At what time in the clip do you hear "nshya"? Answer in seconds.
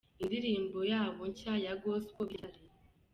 1.31-1.53